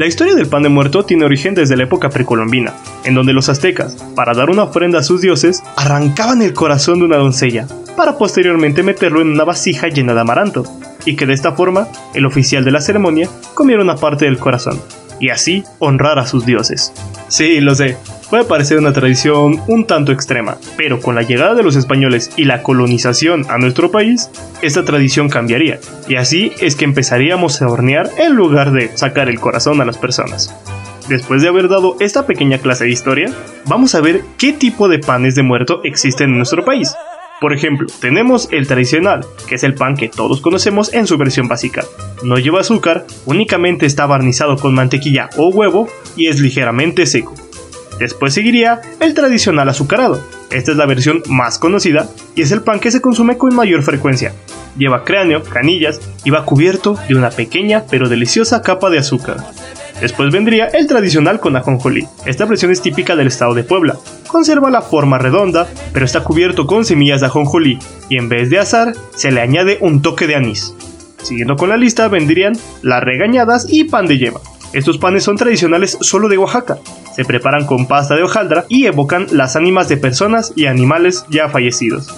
La 0.00 0.06
historia 0.06 0.34
del 0.34 0.48
pan 0.48 0.62
de 0.62 0.70
muerto 0.70 1.04
tiene 1.04 1.26
origen 1.26 1.54
desde 1.54 1.76
la 1.76 1.82
época 1.82 2.08
precolombina, 2.08 2.72
en 3.04 3.14
donde 3.14 3.34
los 3.34 3.50
aztecas, 3.50 3.96
para 4.16 4.32
dar 4.32 4.48
una 4.48 4.62
ofrenda 4.62 5.00
a 5.00 5.02
sus 5.02 5.20
dioses, 5.20 5.62
arrancaban 5.76 6.40
el 6.40 6.54
corazón 6.54 7.00
de 7.00 7.04
una 7.04 7.18
doncella, 7.18 7.66
para 7.98 8.16
posteriormente 8.16 8.82
meterlo 8.82 9.20
en 9.20 9.28
una 9.28 9.44
vasija 9.44 9.88
llena 9.88 10.14
de 10.14 10.20
amaranto, 10.22 10.64
y 11.04 11.16
que 11.16 11.26
de 11.26 11.34
esta 11.34 11.52
forma 11.52 11.86
el 12.14 12.24
oficial 12.24 12.64
de 12.64 12.70
la 12.70 12.80
ceremonia 12.80 13.28
comiera 13.52 13.82
una 13.82 13.96
parte 13.96 14.24
del 14.24 14.38
corazón, 14.38 14.80
y 15.20 15.28
así 15.28 15.64
honrar 15.80 16.18
a 16.18 16.24
sus 16.24 16.46
dioses. 16.46 16.94
Sí, 17.28 17.60
lo 17.60 17.74
sé, 17.74 17.98
puede 18.30 18.44
parecer 18.44 18.78
una 18.78 18.92
tradición 18.92 19.60
un 19.66 19.84
tanto 19.84 20.12
extrema, 20.12 20.56
pero 20.76 21.00
con 21.00 21.16
la 21.16 21.22
llegada 21.22 21.54
de 21.54 21.64
los 21.64 21.76
españoles 21.76 22.30
y 22.36 22.44
la 22.44 22.62
colonización 22.62 23.44
a 23.50 23.58
nuestro 23.58 23.90
país, 23.90 24.30
esta 24.62 24.84
tradición 24.84 25.28
cambiaría, 25.28 25.80
y 26.08 26.14
así 26.14 26.52
es 26.60 26.76
que 26.76 26.84
empezaríamos 26.84 27.60
a 27.60 27.68
hornear 27.68 28.08
en 28.18 28.34
lugar 28.34 28.70
de 28.70 28.96
sacar 28.96 29.28
el 29.28 29.40
corazón 29.40 29.80
a 29.80 29.84
las 29.84 29.98
personas. 29.98 30.54
Después 31.08 31.42
de 31.42 31.48
haber 31.48 31.68
dado 31.68 31.96
esta 31.98 32.24
pequeña 32.24 32.58
clase 32.58 32.84
de 32.84 32.90
historia, 32.90 33.32
vamos 33.66 33.96
a 33.96 34.00
ver 34.00 34.22
qué 34.38 34.52
tipo 34.52 34.88
de 34.88 35.00
panes 35.00 35.34
de 35.34 35.42
muerto 35.42 35.80
existen 35.82 36.30
en 36.30 36.36
nuestro 36.36 36.64
país. 36.64 36.94
Por 37.40 37.52
ejemplo, 37.52 37.88
tenemos 38.00 38.48
el 38.52 38.68
tradicional, 38.68 39.24
que 39.48 39.56
es 39.56 39.64
el 39.64 39.74
pan 39.74 39.96
que 39.96 40.08
todos 40.08 40.40
conocemos 40.40 40.92
en 40.92 41.06
su 41.06 41.16
versión 41.16 41.48
básica. 41.48 41.82
No 42.22 42.36
lleva 42.36 42.60
azúcar, 42.60 43.06
únicamente 43.24 43.86
está 43.86 44.06
barnizado 44.06 44.56
con 44.56 44.74
mantequilla 44.74 45.30
o 45.36 45.48
huevo 45.48 45.88
y 46.16 46.28
es 46.28 46.38
ligeramente 46.38 47.06
seco. 47.06 47.34
Después 48.00 48.32
seguiría 48.32 48.80
el 48.98 49.12
tradicional 49.12 49.68
azucarado. 49.68 50.26
Esta 50.50 50.72
es 50.72 50.76
la 50.78 50.86
versión 50.86 51.22
más 51.28 51.58
conocida 51.58 52.08
y 52.34 52.40
es 52.40 52.50
el 52.50 52.62
pan 52.62 52.80
que 52.80 52.90
se 52.90 53.02
consume 53.02 53.36
con 53.36 53.54
mayor 53.54 53.82
frecuencia. 53.82 54.32
Lleva 54.78 55.04
cráneo, 55.04 55.44
canillas 55.44 56.00
y 56.24 56.30
va 56.30 56.46
cubierto 56.46 56.98
de 57.08 57.14
una 57.14 57.28
pequeña 57.28 57.84
pero 57.90 58.08
deliciosa 58.08 58.62
capa 58.62 58.88
de 58.88 58.98
azúcar. 58.98 59.36
Después 60.00 60.32
vendría 60.32 60.64
el 60.64 60.86
tradicional 60.86 61.40
con 61.40 61.56
ajonjolí. 61.56 62.08
Esta 62.24 62.46
versión 62.46 62.70
es 62.70 62.80
típica 62.80 63.16
del 63.16 63.26
estado 63.26 63.52
de 63.52 63.64
Puebla. 63.64 63.98
Conserva 64.28 64.70
la 64.70 64.80
forma 64.80 65.18
redonda, 65.18 65.68
pero 65.92 66.06
está 66.06 66.24
cubierto 66.24 66.66
con 66.66 66.86
semillas 66.86 67.20
de 67.20 67.26
ajonjolí 67.26 67.78
y 68.08 68.16
en 68.16 68.30
vez 68.30 68.48
de 68.48 68.60
azar 68.60 68.94
se 69.14 69.30
le 69.30 69.42
añade 69.42 69.76
un 69.82 70.00
toque 70.00 70.26
de 70.26 70.36
anís. 70.36 70.74
Siguiendo 71.22 71.56
con 71.56 71.68
la 71.68 71.76
lista 71.76 72.08
vendrían 72.08 72.54
las 72.80 73.04
regañadas 73.04 73.66
y 73.68 73.84
pan 73.84 74.06
de 74.06 74.16
yema. 74.16 74.40
Estos 74.72 74.96
panes 74.96 75.24
son 75.24 75.36
tradicionales 75.36 75.98
solo 76.00 76.28
de 76.28 76.38
Oaxaca. 76.38 76.78
Se 77.16 77.24
preparan 77.24 77.66
con 77.66 77.86
pasta 77.86 78.14
de 78.14 78.22
hojaldra 78.22 78.64
y 78.68 78.86
evocan 78.86 79.26
las 79.30 79.56
ánimas 79.56 79.88
de 79.88 79.96
personas 79.96 80.52
y 80.56 80.66
animales 80.66 81.24
ya 81.28 81.48
fallecidos. 81.48 82.08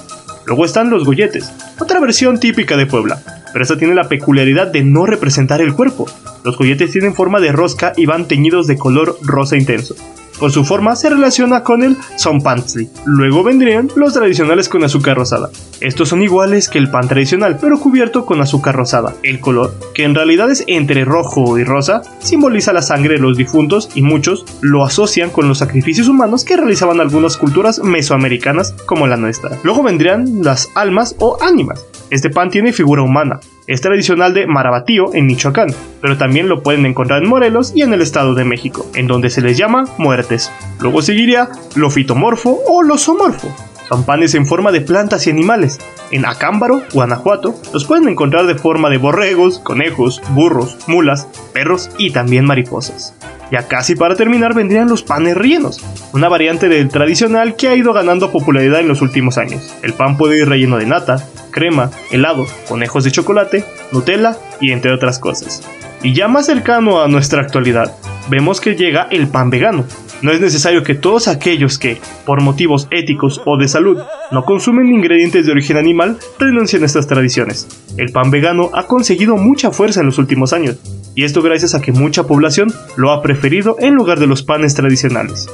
Luego 0.47 0.65
están 0.65 0.91
los 0.91 1.05
golletes, 1.05 1.53
otra 1.79 2.01
versión 2.01 2.41
típica 2.41 2.77
de 2.77 2.87
Puebla, 2.87 3.23
pero 3.53 3.63
esta 3.63 3.77
tiene 3.77 3.95
la 3.95 4.09
peculiaridad 4.09 4.67
de 4.67 4.83
no 4.83 5.07
representar 5.07 5.61
el 5.61 5.75
cuerpo. 5.75 6.07
Los 6.45 6.57
golletes 6.57 6.91
tienen 6.91 7.15
forma 7.15 7.41
de 7.41 7.53
rosca 7.53 7.93
y 7.97 8.07
van 8.07 8.27
teñidos 8.27 8.67
de 8.67 8.77
color 8.77 9.17
rosa 9.23 9.57
intenso. 9.57 9.95
Por 10.43 10.51
su 10.51 10.65
forma 10.65 10.97
se 10.97 11.09
relaciona 11.09 11.63
con 11.63 11.85
el 11.85 11.97
Zompantli. 12.19 12.91
Luego 13.05 13.45
vendrían 13.45 13.89
los 13.95 14.13
tradicionales 14.13 14.69
con 14.69 14.83
azúcar 14.83 15.17
rosada. 15.17 15.51
Estos 15.81 16.09
son 16.09 16.21
iguales 16.21 16.69
que 16.69 16.79
el 16.79 16.91
pan 16.91 17.07
tradicional, 17.07 17.59
pero 17.61 17.79
cubierto 17.79 18.27
con 18.27 18.41
azúcar 18.41 18.75
rosada. 18.75 19.15
El 19.23 19.39
color, 19.39 19.73
que 19.95 20.03
en 20.03 20.17
realidad 20.17 20.51
es 20.51 20.65
entre 20.67 21.05
rojo 21.05 21.59
y 21.59 21.63
rosa, 21.63 22.03
simboliza 22.19 22.73
la 22.73 22.83
sangre 22.83 23.15
de 23.15 23.21
los 23.21 23.37
difuntos 23.37 23.89
y 23.95 24.03
muchos 24.03 24.45
lo 24.63 24.85
asocian 24.85 25.31
con 25.31 25.47
los 25.47 25.59
sacrificios 25.59 26.09
humanos 26.09 26.45
que 26.45 26.57
realizaban 26.57 27.01
algunas 27.01 27.37
culturas 27.37 27.79
mesoamericanas 27.79 28.73
como 28.85 29.07
la 29.07 29.17
nuestra. 29.17 29.57
Luego 29.63 29.85
vendrían 29.85 30.43
las 30.43 30.71
almas 30.75 31.15
o 31.21 31.39
ánimas. 31.41 31.87
Este 32.13 32.29
pan 32.29 32.51
tiene 32.51 32.75
figura 32.75 33.01
humana. 33.01 33.41
Es 33.67 33.81
tradicional 33.81 34.35
de 34.35 34.47
Marabatío 34.47 35.15
en 35.15 35.25
Michoacán, 35.25 35.69
pero 36.03 36.19
también 36.19 36.47
lo 36.47 36.63
pueden 36.63 36.85
encontrar 36.85 37.23
en 37.23 37.29
Morelos 37.31 37.73
y 37.75 37.81
en 37.81 37.95
el 37.95 38.03
Estado 38.03 38.35
de 38.35 38.45
México, 38.45 38.85
en 38.95 39.07
donde 39.07 39.31
se 39.31 39.41
les 39.41 39.57
llama 39.57 39.87
muertes. 39.97 40.53
Luego 40.79 41.01
seguiría 41.01 41.49
lo 41.75 41.89
fitomorfo 41.89 42.61
o 42.69 42.83
lo 42.83 42.99
zoomorfo. 42.99 43.49
Son 43.89 44.05
panes 44.05 44.35
en 44.35 44.45
forma 44.45 44.73
de 44.73 44.83
plantas 44.83 45.27
y 45.27 45.31
animales. 45.31 45.79
En 46.11 46.27
Acámbaro, 46.27 46.83
Guanajuato, 46.93 47.55
los 47.73 47.87
pueden 47.87 48.07
encontrar 48.11 48.45
de 48.45 48.57
forma 48.57 48.91
de 48.91 48.99
borregos, 48.99 49.59
conejos, 49.59 50.21
burros, 50.35 50.77
mulas, 50.89 51.29
perros 51.55 51.89
y 51.97 52.11
también 52.11 52.45
mariposas. 52.45 53.15
Ya 53.53 53.69
casi 53.69 53.97
para 53.97 54.17
terminar 54.17 54.55
vendrían 54.55 54.89
los 54.89 55.03
panes 55.03 55.37
rellenos, 55.37 55.79
una 56.15 56.31
variante 56.31 56.71
del 56.71 56.89
tradicional 56.89 57.55
que 57.55 57.69
ha 57.69 57.77
ido 57.77 57.93
ganando 57.93 58.33
popularidad 58.33 58.81
en 58.81 58.89
los 58.89 59.03
últimos 59.03 59.37
años. 59.37 59.77
El 59.83 59.93
pan 59.93 60.17
puede 60.17 60.39
ir 60.39 60.49
relleno 60.49 60.79
de 60.79 60.87
nata, 60.87 61.29
crema, 61.51 61.91
helado, 62.11 62.47
conejos 62.67 63.05
de 63.05 63.11
chocolate, 63.11 63.67
Nutella 63.93 64.39
y 64.59 64.73
entre 64.73 64.91
otras 64.91 65.19
cosas. 65.19 65.63
Y 66.03 66.15
ya 66.15 66.29
más 66.29 66.47
cercano 66.47 67.03
a 67.03 67.09
nuestra 67.09 67.43
actualidad, 67.43 67.95
vemos 68.31 68.59
que 68.59 68.75
llega 68.75 69.07
el 69.11 69.29
pan 69.29 69.51
vegano. 69.51 69.85
No 70.23 70.33
es 70.33 70.41
necesario 70.41 70.83
que 70.83 70.95
todos 70.95 71.29
aquellos 71.29 71.79
que, 71.79 71.99
por 72.25 72.41
motivos 72.41 72.89
éticos 72.91 73.43
o 73.45 73.59
de 73.59 73.69
salud, 73.69 73.99
no 74.31 74.45
consumen 74.45 74.89
ingredientes 74.89 75.45
de 75.45 75.53
origen 75.53 75.77
animal 75.77 76.17
renuncien 76.39 76.85
a 76.85 76.87
estas 76.87 77.07
tradiciones. 77.07 77.69
El 77.99 78.13
pan 78.13 78.31
vegano 78.31 78.71
ha 78.73 78.87
conseguido 78.87 79.37
mucha 79.37 79.73
fuerza 79.73 80.01
en 80.01 80.07
los 80.07 80.17
últimos 80.17 80.55
años, 80.55 80.79
y 81.15 81.25
esto 81.25 81.43
gracias 81.43 81.75
a 81.75 81.81
que 81.81 81.93
mucha 81.93 82.25
población 82.25 82.73
lo 82.97 83.13
ha 83.13 83.23
preferido 83.23 83.77
en 83.79 83.95
lugar 83.95 84.21
de 84.21 84.27
los 84.27 84.43
panes 84.43 84.75
tradicionales. 84.75 85.49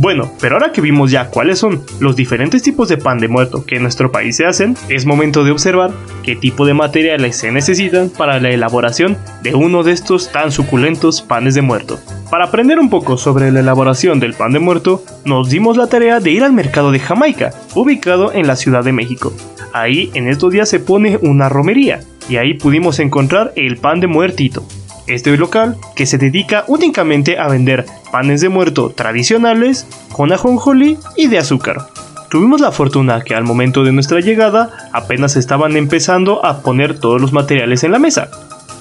Bueno, 0.00 0.30
pero 0.40 0.54
ahora 0.54 0.70
que 0.70 0.80
vimos 0.80 1.10
ya 1.10 1.26
cuáles 1.26 1.58
son 1.58 1.82
los 1.98 2.14
diferentes 2.14 2.62
tipos 2.62 2.88
de 2.88 2.98
pan 2.98 3.18
de 3.18 3.26
muerto 3.26 3.64
que 3.66 3.76
en 3.76 3.82
nuestro 3.82 4.12
país 4.12 4.36
se 4.36 4.46
hacen, 4.46 4.76
es 4.88 5.06
momento 5.06 5.42
de 5.42 5.50
observar 5.50 5.90
qué 6.22 6.36
tipo 6.36 6.64
de 6.66 6.72
materiales 6.72 7.36
se 7.36 7.50
necesitan 7.50 8.08
para 8.08 8.38
la 8.38 8.50
elaboración 8.50 9.16
de 9.42 9.56
uno 9.56 9.82
de 9.82 9.90
estos 9.90 10.30
tan 10.30 10.52
suculentos 10.52 11.20
panes 11.20 11.56
de 11.56 11.62
muerto. 11.62 11.98
Para 12.30 12.44
aprender 12.44 12.78
un 12.78 12.90
poco 12.90 13.18
sobre 13.18 13.50
la 13.50 13.58
elaboración 13.58 14.20
del 14.20 14.34
pan 14.34 14.52
de 14.52 14.60
muerto, 14.60 15.02
nos 15.24 15.50
dimos 15.50 15.76
la 15.76 15.88
tarea 15.88 16.20
de 16.20 16.30
ir 16.30 16.44
al 16.44 16.52
mercado 16.52 16.92
de 16.92 17.00
Jamaica, 17.00 17.50
ubicado 17.74 18.32
en 18.32 18.46
la 18.46 18.54
Ciudad 18.54 18.84
de 18.84 18.92
México. 18.92 19.32
Ahí 19.72 20.12
en 20.14 20.28
estos 20.28 20.52
días 20.52 20.68
se 20.68 20.78
pone 20.78 21.18
una 21.22 21.48
romería, 21.48 22.02
y 22.28 22.36
ahí 22.36 22.54
pudimos 22.54 22.98
encontrar 22.98 23.52
el 23.56 23.76
pan 23.76 24.00
de 24.00 24.06
muertito. 24.06 24.64
Este 25.06 25.34
local, 25.36 25.76
que 25.96 26.04
se 26.04 26.18
dedica 26.18 26.64
únicamente 26.66 27.38
a 27.38 27.48
vender 27.48 27.86
panes 28.12 28.40
de 28.40 28.50
muerto 28.50 28.90
tradicionales, 28.90 29.86
con 30.12 30.32
ajonjolí 30.32 30.98
y 31.16 31.28
de 31.28 31.38
azúcar. 31.38 31.88
Tuvimos 32.30 32.60
la 32.60 32.72
fortuna 32.72 33.22
que 33.22 33.34
al 33.34 33.44
momento 33.44 33.84
de 33.84 33.92
nuestra 33.92 34.20
llegada 34.20 34.90
apenas 34.92 35.36
estaban 35.36 35.76
empezando 35.76 36.44
a 36.44 36.60
poner 36.60 37.00
todos 37.00 37.20
los 37.20 37.32
materiales 37.32 37.84
en 37.84 37.92
la 37.92 37.98
mesa. 37.98 38.30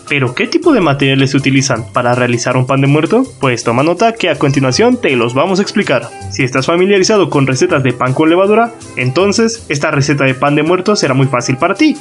¿Pero 0.10 0.36
qué 0.36 0.48
tipo 0.48 0.74
de 0.74 0.82
materiales 0.82 1.32
se 1.32 1.38
utilizan 1.38 1.86
para 1.92 2.16
realizar 2.16 2.56
un 2.56 2.66
pan 2.66 2.82
de 2.82 2.88
muerto? 2.88 3.24
Pues 3.40 3.64
toma 3.64 3.84
nota 3.84 4.14
que 4.14 4.30
a 4.30 4.38
continuación 4.38 4.98
te 4.98 5.16
los 5.16 5.34
vamos 5.34 5.60
a 5.60 5.62
explicar. 5.62 6.10
Si 6.32 6.44
estás 6.44 6.66
familiarizado 6.66 7.30
con 7.30 7.48
recetas 7.48 7.84
de 7.84 7.94
pan 7.94 8.14
con 8.14 8.30
levadura, 8.30 8.72
entonces 8.96 9.66
esta 9.70 9.92
receta 9.92 10.24
de 10.24 10.34
pan 10.34 10.56
de 10.56 10.64
muerto 10.64 10.96
será 10.96 11.14
muy 11.14 11.28
fácil 11.28 11.58
para 11.58 11.76
ti. 11.76 11.98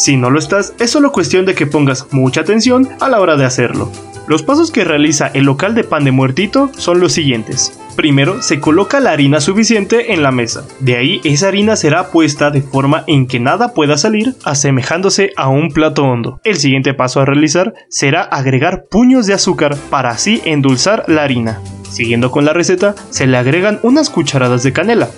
Si 0.00 0.16
no 0.16 0.30
lo 0.30 0.38
estás, 0.38 0.72
es 0.78 0.92
solo 0.92 1.12
cuestión 1.12 1.44
de 1.44 1.54
que 1.54 1.66
pongas 1.66 2.06
mucha 2.10 2.40
atención 2.40 2.88
a 3.00 3.10
la 3.10 3.20
hora 3.20 3.36
de 3.36 3.44
hacerlo. 3.44 3.92
Los 4.28 4.42
pasos 4.42 4.70
que 4.70 4.82
realiza 4.82 5.26
el 5.26 5.44
local 5.44 5.74
de 5.74 5.84
pan 5.84 6.04
de 6.04 6.10
muertito 6.10 6.70
son 6.74 7.00
los 7.00 7.12
siguientes. 7.12 7.78
Primero, 7.96 8.40
se 8.40 8.60
coloca 8.60 8.98
la 8.98 9.10
harina 9.10 9.42
suficiente 9.42 10.14
en 10.14 10.22
la 10.22 10.30
mesa. 10.30 10.64
De 10.78 10.96
ahí, 10.96 11.20
esa 11.24 11.48
harina 11.48 11.76
será 11.76 12.10
puesta 12.10 12.50
de 12.50 12.62
forma 12.62 13.04
en 13.08 13.26
que 13.26 13.40
nada 13.40 13.74
pueda 13.74 13.98
salir, 13.98 14.36
asemejándose 14.42 15.32
a 15.36 15.48
un 15.48 15.68
plato 15.68 16.04
hondo. 16.04 16.40
El 16.44 16.56
siguiente 16.56 16.94
paso 16.94 17.20
a 17.20 17.26
realizar 17.26 17.74
será 17.90 18.22
agregar 18.22 18.86
puños 18.90 19.26
de 19.26 19.34
azúcar 19.34 19.76
para 19.90 20.08
así 20.08 20.40
endulzar 20.46 21.04
la 21.08 21.24
harina. 21.24 21.60
Siguiendo 21.90 22.30
con 22.30 22.46
la 22.46 22.54
receta, 22.54 22.94
se 23.10 23.26
le 23.26 23.36
agregan 23.36 23.80
unas 23.82 24.08
cucharadas 24.08 24.62
de 24.62 24.72
canela. 24.72 25.10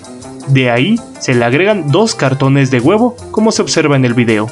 De 0.49 0.69
ahí, 0.69 0.99
se 1.21 1.33
le 1.33 1.45
agregan 1.45 1.89
dos 1.89 2.15
cartones 2.15 2.69
de 2.69 2.81
huevo, 2.81 3.15
como 3.31 3.53
se 3.53 3.61
observa 3.61 3.95
en 3.95 4.03
el 4.03 4.13
video. 4.13 4.49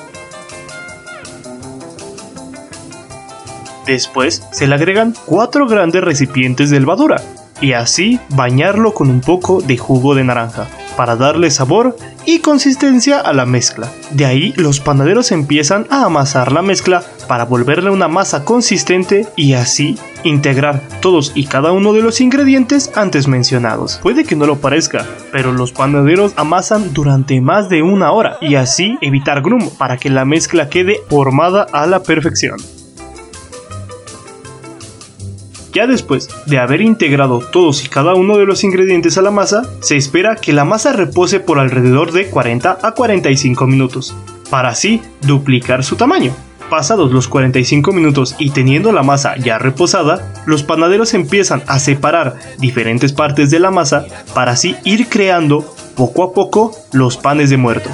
Después 3.91 4.41
se 4.53 4.67
le 4.67 4.75
agregan 4.75 5.13
4 5.25 5.67
grandes 5.67 6.01
recipientes 6.01 6.69
de 6.69 6.79
levadura 6.79 7.21
y 7.59 7.73
así 7.73 8.21
bañarlo 8.29 8.93
con 8.93 9.09
un 9.09 9.19
poco 9.19 9.61
de 9.61 9.77
jugo 9.77 10.15
de 10.15 10.23
naranja 10.23 10.69
para 10.95 11.17
darle 11.17 11.51
sabor 11.51 11.97
y 12.25 12.39
consistencia 12.39 13.19
a 13.19 13.33
la 13.33 13.45
mezcla. 13.45 13.91
De 14.11 14.25
ahí 14.25 14.53
los 14.55 14.79
panaderos 14.79 15.33
empiezan 15.33 15.87
a 15.89 16.05
amasar 16.05 16.53
la 16.53 16.61
mezcla 16.61 17.03
para 17.27 17.43
volverle 17.43 17.89
una 17.89 18.07
masa 18.07 18.45
consistente 18.45 19.27
y 19.35 19.55
así 19.55 19.97
integrar 20.23 20.81
todos 21.01 21.33
y 21.35 21.47
cada 21.47 21.73
uno 21.73 21.91
de 21.91 22.01
los 22.01 22.21
ingredientes 22.21 22.91
antes 22.95 23.27
mencionados. 23.27 23.99
Puede 24.01 24.23
que 24.23 24.37
no 24.37 24.45
lo 24.45 24.61
parezca, 24.61 25.05
pero 25.33 25.51
los 25.51 25.73
panaderos 25.73 26.31
amasan 26.37 26.93
durante 26.93 27.41
más 27.41 27.67
de 27.67 27.81
una 27.83 28.13
hora 28.13 28.37
y 28.39 28.55
así 28.55 28.97
evitar 29.01 29.41
grumo 29.41 29.69
para 29.77 29.97
que 29.97 30.09
la 30.09 30.23
mezcla 30.23 30.69
quede 30.69 31.01
formada 31.09 31.67
a 31.73 31.85
la 31.87 32.03
perfección. 32.03 32.55
Ya 35.73 35.87
después 35.87 36.29
de 36.47 36.59
haber 36.59 36.81
integrado 36.81 37.39
todos 37.39 37.85
y 37.85 37.87
cada 37.87 38.13
uno 38.13 38.37
de 38.37 38.45
los 38.45 38.63
ingredientes 38.63 39.17
a 39.17 39.21
la 39.21 39.31
masa, 39.31 39.63
se 39.79 39.95
espera 39.95 40.35
que 40.35 40.51
la 40.51 40.65
masa 40.65 40.91
repose 40.91 41.39
por 41.39 41.59
alrededor 41.59 42.11
de 42.11 42.29
40 42.29 42.79
a 42.81 42.91
45 42.91 43.67
minutos, 43.67 44.15
para 44.49 44.69
así 44.69 45.01
duplicar 45.21 45.83
su 45.83 45.95
tamaño. 45.95 46.33
Pasados 46.69 47.11
los 47.11 47.27
45 47.27 47.91
minutos 47.91 48.35
y 48.37 48.51
teniendo 48.51 48.91
la 48.91 49.03
masa 49.03 49.35
ya 49.37 49.59
reposada, 49.59 50.33
los 50.45 50.63
panaderos 50.63 51.13
empiezan 51.13 51.63
a 51.67 51.79
separar 51.79 52.35
diferentes 52.59 53.11
partes 53.13 53.49
de 53.51 53.59
la 53.59 53.71
masa 53.71 54.05
para 54.33 54.53
así 54.53 54.75
ir 54.85 55.07
creando 55.07 55.65
poco 55.95 56.23
a 56.23 56.33
poco 56.33 56.73
los 56.93 57.17
panes 57.17 57.49
de 57.49 57.57
muerto. 57.57 57.89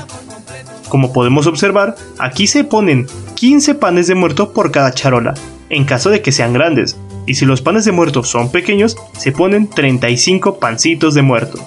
Como 0.90 1.12
podemos 1.12 1.48
observar, 1.48 1.96
aquí 2.18 2.48
se 2.48 2.64
ponen 2.64 3.08
15 3.36 3.76
panes 3.76 4.08
de 4.08 4.16
muerto 4.16 4.54
por 4.54 4.72
cada 4.72 4.92
charola, 4.92 5.34
en 5.70 5.84
caso 5.84 6.10
de 6.10 6.22
que 6.22 6.32
sean 6.32 6.54
grandes, 6.54 6.98
y 7.28 7.36
si 7.36 7.46
los 7.46 7.62
panes 7.62 7.86
de 7.86 7.92
muerto 7.92 8.24
son 8.24 8.50
pequeños, 8.52 8.96
se 9.18 9.32
ponen 9.32 9.70
35 9.70 10.60
pancitos 10.60 11.14
de 11.14 11.22
muerto. 11.22 11.60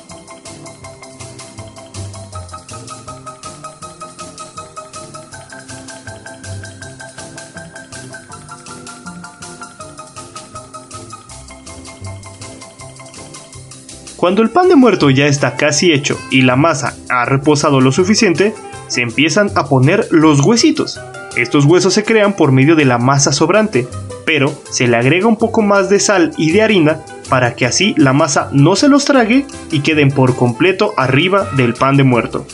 Cuando 14.17 14.43
el 14.43 14.51
pan 14.51 14.69
de 14.69 14.77
muerto 14.77 15.09
ya 15.09 15.27
está 15.27 15.57
casi 15.57 15.93
hecho 15.93 16.19
y 16.31 16.43
la 16.43 16.55
masa 16.55 16.95
ha 17.09 17.25
reposado 17.25 17.81
lo 17.81 17.91
suficiente, 17.91 18.55
se 18.87 19.01
empiezan 19.01 19.51
a 19.55 19.67
poner 19.67 20.09
los 20.11 20.41
huesitos. 20.41 21.01
Estos 21.37 21.65
huesos 21.65 21.95
se 21.95 22.05
crean 22.05 22.35
por 22.35 22.53
medio 22.53 22.77
de 22.77 22.85
la 22.85 22.99
masa 22.99 23.33
sobrante, 23.33 23.89
pero 24.33 24.55
se 24.71 24.87
le 24.87 24.97
agrega 24.97 25.27
un 25.27 25.35
poco 25.35 25.61
más 25.61 25.91
de 25.91 25.99
sal 25.99 26.31
y 26.37 26.53
de 26.53 26.63
harina 26.63 27.01
para 27.29 27.57
que 27.57 27.67
así 27.67 27.97
la 27.97 28.13
masa 28.13 28.49
no 28.53 28.77
se 28.77 28.89
los 28.89 29.05
trague 29.05 29.45
y 29.73 29.81
queden 29.81 30.13
por 30.13 30.37
completo 30.37 30.95
arriba 30.97 31.49
del 31.57 31.75
pan 31.75 31.97
de 31.97 32.05
muerto. 32.05 32.47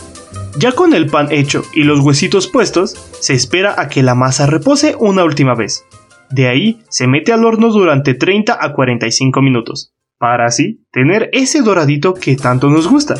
Ya 0.58 0.72
con 0.72 0.94
el 0.94 1.10
pan 1.10 1.28
hecho 1.30 1.64
y 1.74 1.82
los 1.82 2.00
huesitos 2.00 2.46
puestos, 2.46 2.96
se 3.20 3.34
espera 3.34 3.74
a 3.76 3.88
que 3.88 4.02
la 4.02 4.14
masa 4.14 4.46
repose 4.46 4.96
una 4.98 5.22
última 5.22 5.54
vez. 5.54 5.84
De 6.30 6.48
ahí 6.48 6.80
se 6.88 7.06
mete 7.06 7.34
al 7.34 7.44
horno 7.44 7.68
durante 7.68 8.14
30 8.14 8.56
a 8.58 8.72
45 8.72 9.42
minutos, 9.42 9.92
para 10.18 10.46
así 10.46 10.80
tener 10.92 11.28
ese 11.34 11.60
doradito 11.60 12.14
que 12.14 12.36
tanto 12.36 12.70
nos 12.70 12.88
gusta. 12.88 13.16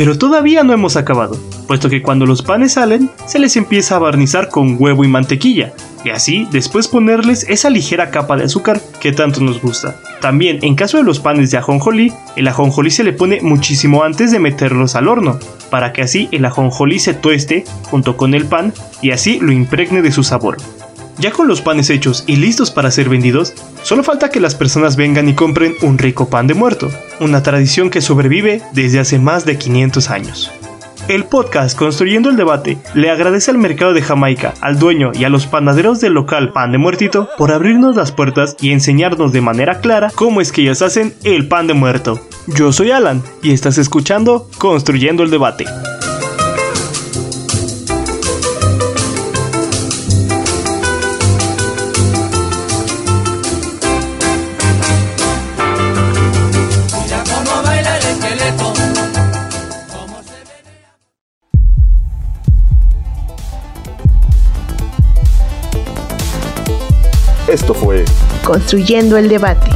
Pero 0.00 0.16
todavía 0.16 0.64
no 0.64 0.72
hemos 0.72 0.96
acabado, 0.96 1.38
puesto 1.66 1.90
que 1.90 2.00
cuando 2.00 2.24
los 2.24 2.40
panes 2.40 2.72
salen, 2.72 3.10
se 3.26 3.38
les 3.38 3.54
empieza 3.58 3.96
a 3.96 3.98
barnizar 3.98 4.48
con 4.48 4.76
huevo 4.78 5.04
y 5.04 5.08
mantequilla, 5.08 5.74
y 6.06 6.08
así 6.08 6.48
después 6.50 6.88
ponerles 6.88 7.44
esa 7.50 7.68
ligera 7.68 8.10
capa 8.10 8.38
de 8.38 8.44
azúcar 8.44 8.80
que 8.98 9.12
tanto 9.12 9.42
nos 9.42 9.60
gusta. 9.60 10.00
También 10.22 10.58
en 10.62 10.74
caso 10.74 10.96
de 10.96 11.02
los 11.02 11.20
panes 11.20 11.50
de 11.50 11.58
ajonjolí, 11.58 12.14
el 12.34 12.48
ajonjolí 12.48 12.90
se 12.90 13.04
le 13.04 13.12
pone 13.12 13.42
muchísimo 13.42 14.02
antes 14.02 14.30
de 14.30 14.38
meterlos 14.38 14.96
al 14.96 15.06
horno, 15.06 15.38
para 15.68 15.92
que 15.92 16.00
así 16.00 16.30
el 16.32 16.46
ajonjolí 16.46 16.98
se 16.98 17.12
tueste 17.12 17.64
junto 17.90 18.16
con 18.16 18.32
el 18.32 18.46
pan 18.46 18.72
y 19.02 19.10
así 19.10 19.38
lo 19.38 19.52
impregne 19.52 20.00
de 20.00 20.12
su 20.12 20.24
sabor. 20.24 20.56
Ya 21.20 21.30
con 21.32 21.46
los 21.46 21.60
panes 21.60 21.90
hechos 21.90 22.24
y 22.26 22.36
listos 22.36 22.70
para 22.70 22.90
ser 22.90 23.10
vendidos, 23.10 23.52
solo 23.82 24.02
falta 24.02 24.30
que 24.30 24.40
las 24.40 24.54
personas 24.54 24.96
vengan 24.96 25.28
y 25.28 25.34
compren 25.34 25.74
un 25.82 25.98
rico 25.98 26.30
pan 26.30 26.46
de 26.46 26.54
muerto, 26.54 26.90
una 27.20 27.42
tradición 27.42 27.90
que 27.90 28.00
sobrevive 28.00 28.62
desde 28.72 29.00
hace 29.00 29.18
más 29.18 29.44
de 29.44 29.58
500 29.58 30.08
años. 30.08 30.50
El 31.08 31.24
podcast 31.24 31.76
Construyendo 31.76 32.30
el 32.30 32.36
Debate 32.36 32.78
le 32.94 33.10
agradece 33.10 33.50
al 33.50 33.58
mercado 33.58 33.92
de 33.92 34.00
Jamaica, 34.00 34.54
al 34.62 34.78
dueño 34.78 35.10
y 35.12 35.24
a 35.24 35.28
los 35.28 35.46
panaderos 35.46 36.00
del 36.00 36.14
local 36.14 36.52
Pan 36.52 36.72
de 36.72 36.78
Muertito 36.78 37.28
por 37.36 37.52
abrirnos 37.52 37.96
las 37.96 38.12
puertas 38.12 38.56
y 38.58 38.70
enseñarnos 38.70 39.32
de 39.32 39.42
manera 39.42 39.80
clara 39.80 40.10
cómo 40.14 40.40
es 40.40 40.52
que 40.52 40.62
ellos 40.62 40.80
hacen 40.80 41.12
el 41.24 41.48
pan 41.48 41.66
de 41.66 41.74
muerto. 41.74 42.18
Yo 42.46 42.72
soy 42.72 42.92
Alan 42.92 43.22
y 43.42 43.52
estás 43.52 43.76
escuchando 43.76 44.48
Construyendo 44.56 45.22
el 45.22 45.30
Debate. 45.30 45.66
Esto 67.48 67.74
fue 67.74 68.04
Construyendo 68.44 69.16
el 69.16 69.28
debate. 69.28 69.70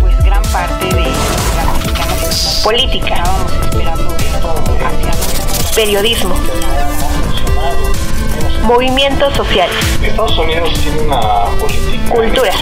Pues 0.00 0.16
gran 0.24 0.42
parte 0.44 0.86
de 0.86 1.02
la 1.02 2.62
política. 2.64 3.14
Estábamos 3.14 3.52
esperando 3.62 4.16
esto 4.16 4.50
hacia 4.80 5.74
Periodismo. 5.74 6.34
Movimientos 8.62 9.34
sociales. 9.34 9.76
Estados 10.02 10.38
Unidos 10.38 10.72
tiene 10.82 11.02
una 11.02 11.44
política. 11.60 12.14
Cultura. 12.14 12.52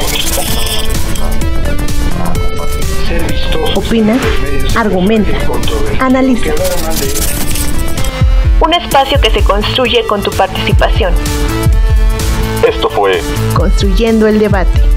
Ser 3.09 3.23
vistoso. 3.33 3.73
Opina, 3.79 4.19
argumenta, 4.77 5.39
analiza. 6.01 6.53
Un 8.61 8.75
espacio 8.75 9.21
que 9.21 9.31
se 9.31 9.43
construye 9.43 10.07
con 10.07 10.23
tu 10.23 10.31
participación. 10.31 11.15
Esto 12.67 12.89
fue 12.89 13.21
Construyendo 13.55 14.27
el 14.27 14.39
debate. 14.39 14.94